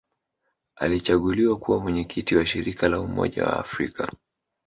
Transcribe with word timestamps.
Alichaguliwa 0.75 1.57
kuwa 1.57 1.79
Mwenyekiti 1.79 2.35
wa 2.35 2.45
Shirika 2.45 2.89
la 2.89 2.99
Umoja 2.99 3.43
wa 3.43 3.59
Afrika 3.59 4.11